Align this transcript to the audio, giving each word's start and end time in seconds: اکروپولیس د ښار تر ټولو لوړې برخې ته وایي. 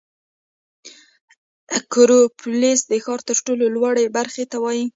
اکروپولیس 1.77 2.79
د 2.91 2.93
ښار 3.03 3.19
تر 3.29 3.37
ټولو 3.45 3.65
لوړې 3.75 4.05
برخې 4.17 4.43
ته 4.51 4.57
وایي. 4.63 4.85